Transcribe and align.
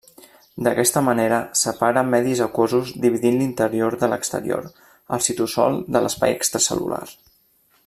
D'aquesta 0.67 1.01
manera, 1.07 1.37
separa 1.63 2.03
medis 2.13 2.41
aquosos 2.45 2.93
dividint 3.03 3.37
l'interior 3.41 3.99
de 4.05 4.11
l'exterior, 4.15 4.67
el 5.19 5.23
citosol 5.29 5.79
de 5.97 6.03
l'espai 6.07 6.39
extracel·lular. 6.41 7.05